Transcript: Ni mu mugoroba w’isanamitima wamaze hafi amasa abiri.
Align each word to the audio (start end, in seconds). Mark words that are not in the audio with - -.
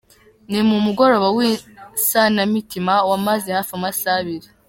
Ni 0.51 0.59
mu 0.69 0.77
mugoroba 0.85 1.27
w’isanamitima 1.37 2.93
wamaze 3.09 3.47
hafi 3.57 3.71
amasa 3.77 4.07
abiri. 4.19 4.47